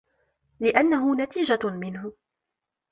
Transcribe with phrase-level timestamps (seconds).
[0.59, 2.11] لِأَنَّهُ نَتِيجَةٌ مِنْهُ